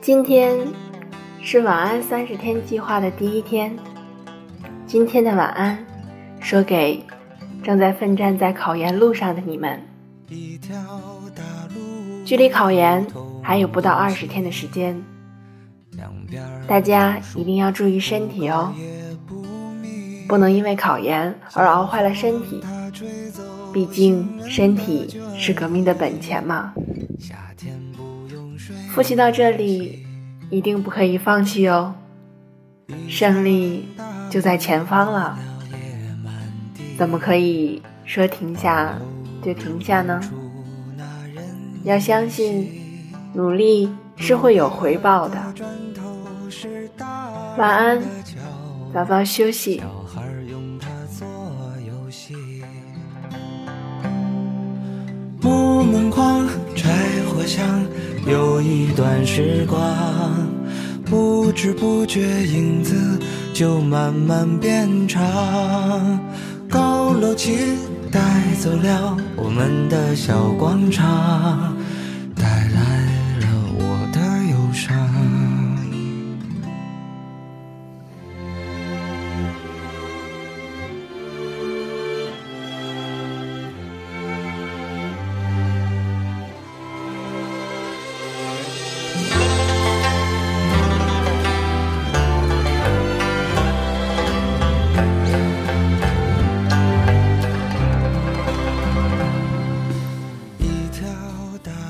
[0.00, 0.56] 今天
[1.42, 3.76] 是晚安三十天计划的第一天。
[4.86, 5.84] 今天的晚安，
[6.40, 7.04] 说给
[7.64, 9.82] 正在奋战在考研路上的你们。
[12.24, 13.04] 距离考研
[13.42, 15.02] 还有不到二十天的时间，
[16.66, 18.72] 大家一定要注意身体哦，
[20.28, 22.62] 不能因为考研而熬坏了身体。
[23.72, 26.72] 毕竟身体是革命的本钱嘛。
[28.90, 30.06] 复习到这里，
[30.50, 31.94] 一定不可以放弃哦！
[33.08, 33.86] 胜利
[34.30, 35.38] 就在前方了，
[36.96, 38.98] 怎么可以说停下
[39.44, 40.20] 就停下呢？
[41.84, 42.68] 要相信，
[43.34, 45.54] 努力是会有回报的。
[47.58, 48.02] 晚安，
[48.94, 49.82] 早早休息。
[55.42, 56.90] 木门框，柴
[57.26, 57.84] 火香。
[58.26, 59.78] 有一段时光，
[61.04, 63.18] 不知不觉影子
[63.52, 66.20] 就慢慢变长。
[66.68, 67.76] 高楼起
[68.10, 68.20] 带
[68.60, 71.76] 走了我们的小广场。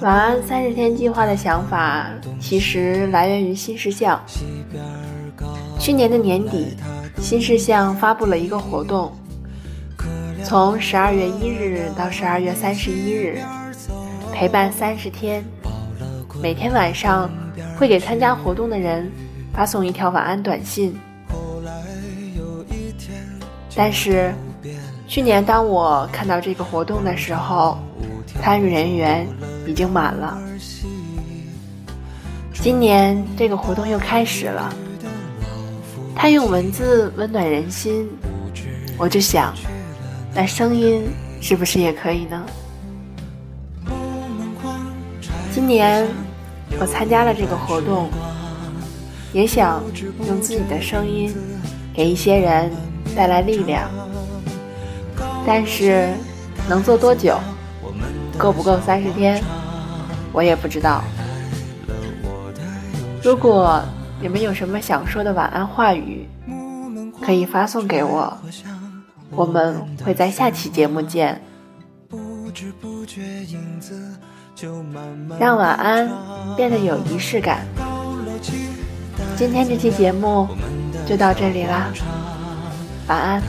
[0.00, 2.08] 晚安三十天计划的想法，
[2.40, 4.22] 其实来源于新事项。
[5.78, 6.76] 去年的年底，
[7.20, 9.12] 新事项发布了一个活动，
[10.44, 13.40] 从十二月一日到十二月三十一日，
[14.32, 15.44] 陪伴三十天，
[16.40, 17.28] 每天晚上
[17.76, 19.10] 会给参加活动的人
[19.52, 20.96] 发送一条晚安短信。
[23.74, 24.32] 但是，
[25.08, 27.78] 去年当我看到这个活动的时候，
[28.40, 29.26] 参与人员。
[29.68, 30.38] 已经满了。
[32.54, 34.74] 今年这个活动又开始了，
[36.16, 38.08] 他用文字温暖人心，
[38.96, 39.54] 我就想，
[40.34, 41.04] 那声音
[41.40, 42.46] 是不是也可以呢？
[45.52, 46.08] 今年
[46.80, 48.08] 我参加了这个活动，
[49.34, 49.82] 也想
[50.26, 51.34] 用自己的声音
[51.92, 52.72] 给一些人
[53.14, 53.90] 带来力量，
[55.46, 56.08] 但是
[56.68, 57.38] 能做多久？
[58.38, 59.42] 够不够三十天？
[60.32, 61.02] 我也不知道。
[63.22, 63.82] 如果
[64.20, 66.26] 你们有什么想说的晚安话语，
[67.20, 68.32] 可以发送给我，
[69.30, 71.42] 我们会在下期节目见。
[75.38, 76.08] 让晚安
[76.56, 77.66] 变得有仪式感。
[79.36, 80.48] 今天这期节目
[81.06, 81.92] 就到这里啦，
[83.08, 83.42] 晚安。